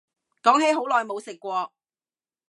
[0.41, 1.71] 講起好耐冇食過